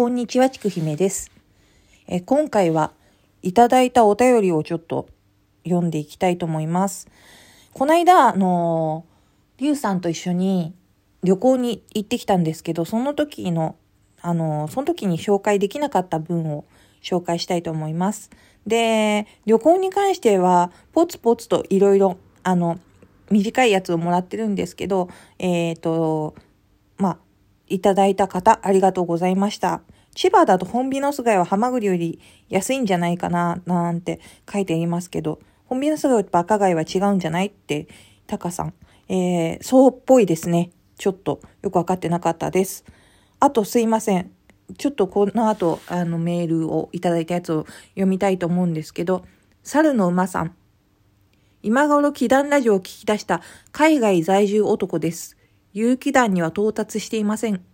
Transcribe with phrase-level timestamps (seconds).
[0.00, 1.30] こんにちは、ちくひめです。
[2.08, 2.94] え今回は
[3.42, 5.10] いただいたお便りをちょっと
[5.62, 7.06] 読んでいきたいと思います。
[7.74, 9.04] この間、あの
[9.58, 10.72] りゅうさんと一緒に
[11.22, 13.76] 旅行に行ってきたんですけど、その時の、
[14.22, 16.64] あのその時に紹介できなかった分を
[17.02, 18.30] 紹介したいと思います。
[18.66, 22.78] で、旅行に関しては、ポツポツといろいろ、あの、
[23.30, 26.36] 短いやつをもらってるんですけど、えっ、ー、と、
[27.70, 29.80] いただいた方、ありがとうございました。
[30.14, 34.20] 千葉だとホンビノス貝はハマグリより安いんじゃないかな、なんて
[34.52, 37.86] 書いてありますけど、ホンビノス貝と赤貝は違うんじゃないって、
[38.26, 38.74] タカさん。
[39.08, 40.70] えー、そうっぽいですね。
[40.98, 42.84] ちょっとよくわかってなかったです。
[43.38, 44.30] あとすいません。
[44.76, 49.24] ちょっとこの後、あのメールをいただいたやつを読みたいと思うんですけど、
[49.62, 50.54] 猿の馬さん。
[51.62, 55.36] 今頃祈願ラジオを聞き出した海外在住男です。
[55.72, 57.64] 有機団には到達していません。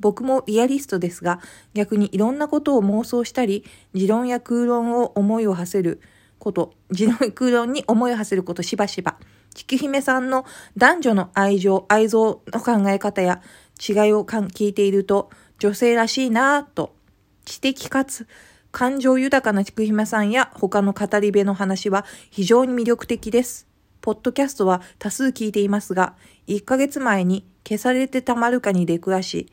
[0.00, 1.40] 僕もリアリストですが、
[1.74, 6.00] 逆にいろんなことを妄想したり、持論や空論を思いを馳せる
[6.38, 9.16] こと、持論空論に思いを馳せることしばしば。
[9.54, 10.44] ちきひめさんの
[10.76, 13.42] 男女の愛情、愛憎の考え方や
[13.78, 16.96] 違いを聞いていると、女性らしいなぁと、
[17.44, 18.26] 知的かつ
[18.72, 23.71] 感情豊かなちくひめさんや他の語り部の話は非常に魅力的です。
[24.02, 26.14] ポッドキャストは多数聞いていますが、
[26.48, 29.50] 1ヶ月前に消されてたまるかに出くわし、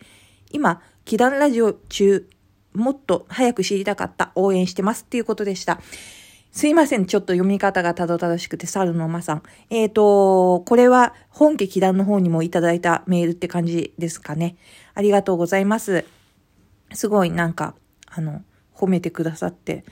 [0.51, 2.27] 今、祈願ラジオ中、
[2.73, 5.79] もっと早く知りたかった、応援してますっていうことでした。
[6.51, 7.05] すいません。
[7.05, 9.43] ちょっと読み方がたどたどしくて、猿の馬さん。
[9.69, 14.57] えっ、ー、と、これは本家祈願の方にもいただいたメールって感じですかね。
[14.95, 16.05] ありがとうございます。
[16.93, 17.75] すごいなんか、
[18.07, 18.41] あの、
[18.73, 19.85] 褒めてくださって、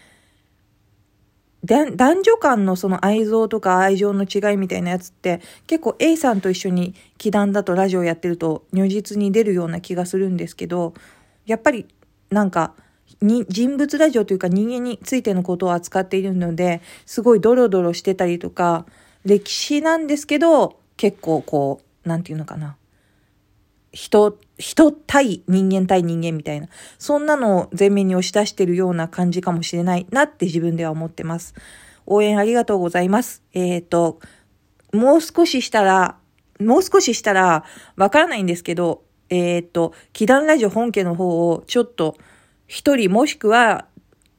[1.63, 10.93] 男女間のその愛憎とか愛情の違いみたいなやつって結構 A さんと一緒に祈願だとラジオやってると如実に出るような気がするんですけど
[11.45, 11.87] やっぱり
[12.29, 12.73] なんか
[13.21, 18.85] に人物ラジオというか人間についてのことを扱っているのですごいドロドロしてたりとか
[19.25, 22.77] 歴史なんですけど結構こうなんていうのかな。
[23.97, 26.67] 人、人対人間対人間みたいな、
[26.99, 31.55] そんなのを前面に押し出してるような感じかもしれないなって自分では思ってます。
[32.05, 33.41] 応援ありがとうございます。
[33.53, 34.19] えっ、ー、と、
[34.93, 36.15] もう少ししたら、
[36.59, 37.65] もう少ししたら、
[37.95, 42.17] わからないんですけど、えっ、ー、と、祈願ラジオ本家の方をちょっと
[42.67, 43.87] 一人もしくは、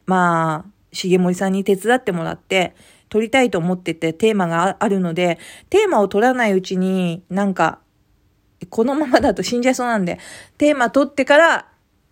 [0.06, 2.76] まあ、重森さんに手伝ってもらって、
[3.08, 7.80] 撮りたいと思っててテーマがあるので、テーマを取らないうちになんか
[8.70, 10.18] このままだと死んじゃいそうなんで、
[10.56, 11.68] テーマ取ってから、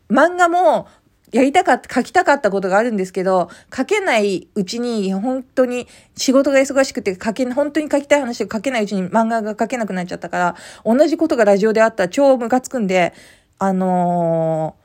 [0.08, 0.86] 漫画も
[1.32, 5.86] やりたかった、書きたかったことがあるんですけど、書けないうちに、本当に
[6.16, 13.12] 仕事が忙しくて書け、本当に書きたい話を書けないうちに漫画が書けなくなっちゃったから、同じことがラジオであったら超ムカつくんで、
[13.58, 14.76] あの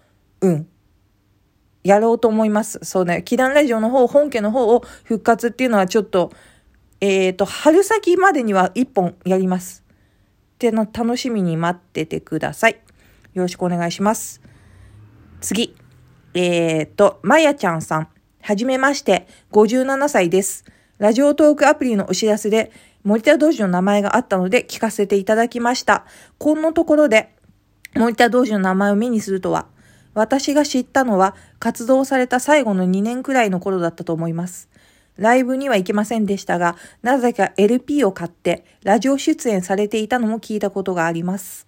[0.42, 0.68] ー、うん。
[1.84, 2.80] やろうと思います。
[2.84, 3.24] そうね。
[3.24, 6.32] 祈願ラジオの方、本家の方を復活っていうのはちょっと、
[7.00, 9.84] えっ、ー、と、春先までには一本やります。
[10.62, 12.80] ての楽しみに待っててください。
[13.34, 14.42] よろしくお願いします。
[15.42, 15.76] 次。
[16.36, 18.08] えー、っと、まやちゃんさん。
[18.42, 20.66] はじめまして、57歳です。
[21.00, 22.72] ラジオトークアプリのお知らせで、
[23.04, 26.06] 森田道士の名前があったので聞かせていただきました。
[26.38, 27.36] このところで、
[27.96, 29.66] 森田道士の名前を目にするとは、
[30.14, 34.70] 私が知ったのは活動された最後の2年くらいの頃だったと思います。
[35.18, 41.68] ライブには行けませんでしたが、なぜか LP を買ってラジオ出演されていたのも聞いたことがあります。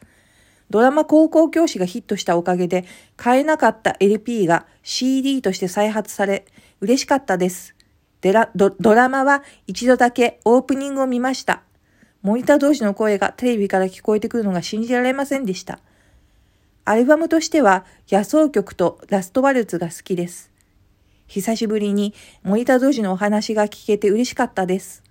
[0.70, 6.46] ドラマ高校教師がヒットしたおかげで、買えなかった LP が CD として再発され、
[6.82, 7.76] 嬉しかったです。
[8.56, 11.62] ドドラマは一度だけオープニングを見ました。
[12.22, 15.80] 森田同士の声がテレビから聞こえてくるのが信じられませんでした。
[16.86, 20.53] アルバムとしては野草曲とラストワルツが好きです。
[21.34, 22.14] 久しぶりに
[22.44, 25.02] 森田童子のお話が聞けて嬉しかったです。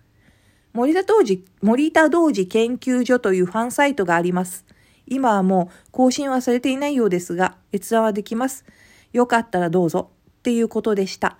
[0.72, 4.65] 森田童子、森田童子研究所というファンサイトがあります。
[5.09, 8.65] 今はもう更新はされていないようですが、閲覧はできます。
[9.12, 10.10] よかったらどうぞ。
[10.39, 11.39] っていうことでした。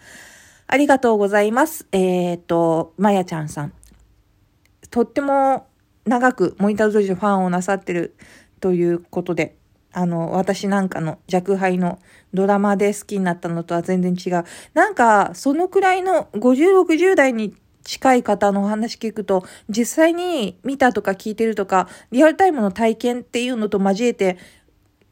[0.67, 1.87] ありがとうございます。
[1.93, 3.73] えっ、と、まやちゃんさん。
[4.91, 5.69] とっても
[6.07, 8.17] 長く森田童子のファンをなさってる
[8.59, 9.55] ということで、
[9.93, 11.99] あの、私なんかの弱敗の
[12.33, 14.45] ドラマで好きになったのとは全然違う。
[14.75, 17.55] なんか、そのくらいの50、60代に
[17.85, 24.39] 近い方のお話聞くと、実際に見たとか聞いてるとか、リアルタイムの体験っていうのと交えて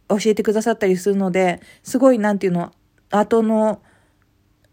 [0.08, 2.72] 教えてくださったりするので、すごいなんていうの、
[3.10, 3.82] 後の、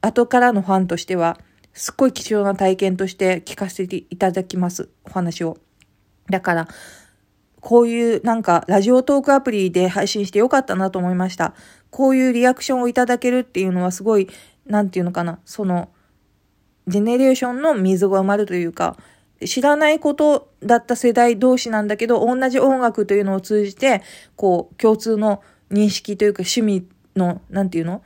[0.01, 1.39] 後からのファンとしては、
[1.73, 4.89] すっごい貴重な体験として聞かせていただきます。
[5.05, 5.57] お話を。
[6.29, 6.67] だから、
[7.67, 11.53] こういうなんかラジオトークアプリで配信してよかったなと思いました。
[11.89, 14.29] こういうリアクションをいただけるっていうのはすごい、
[14.65, 15.89] なんていうのかな、その、
[16.87, 18.95] ジェネレーションの溝が埋まるというか、
[19.45, 24.01] 知らないことだった世代同士なんだけど、同じ音楽というのを通じて、
[24.37, 26.87] こう、共通の認識というか趣味
[27.17, 28.01] の、なんていうの？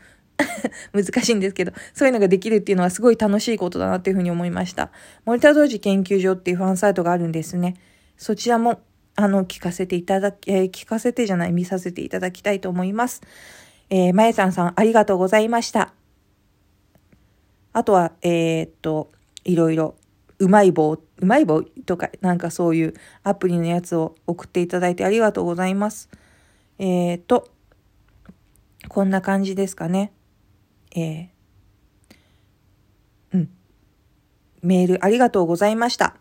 [0.92, 4.90] 難しいんですけど、そういうのができるっていうのはすごい楽しいことだなっていうふうに思いました。
[5.26, 7.76] 森田同時研究所っていうファンサイトがあるんですね。
[8.18, 8.82] そちらも、
[9.16, 13.22] あの、聞かせていただき、えー、聞かせてじゃない、見させていただきたいと思います。
[13.90, 15.94] えー、まえさんさん、ありがとうございました。
[17.74, 19.12] あとは、えー、っと、
[19.44, 19.96] いろいろ、
[20.40, 22.94] うまい棒、うまい棒とか、なんかそういう
[23.24, 26.10] アプリのやつを送っていただいてありがとうございます。
[26.80, 27.50] えー、っと、
[28.88, 30.12] こんな感じですかね。
[30.96, 31.28] えー、
[33.34, 33.50] うん。
[34.64, 36.16] メールありがとうございました。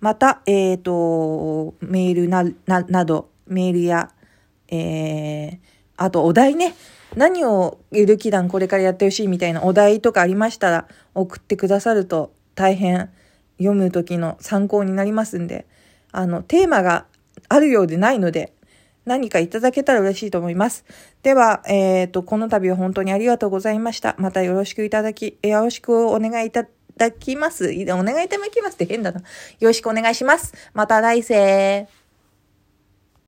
[0.00, 4.10] また、えっ、ー、と、メールな、な、など、メールや、
[4.68, 5.58] えー、
[5.96, 6.74] あとお題ね。
[7.16, 13.08] 何をゆる気団これからやってほしいみたいなお題とかありましたら送ってくださると大変
[13.56, 15.66] 読む時の参考になりますんで、
[16.12, 17.06] あの、テーマが
[17.48, 18.52] あるようでないので、
[19.04, 20.84] 何かいただけたら嬉しいと思います。
[21.22, 24.14] では、えっ、ー、と、この度は本当にありがとうございました。
[24.18, 26.66] またよろしくいただき、よろしくお願いいた
[26.98, 27.64] ただきます。
[27.64, 29.20] お願いいただきますって変だな。
[29.20, 29.24] よ
[29.60, 30.52] ろしくお願いします。
[30.74, 31.97] また来世。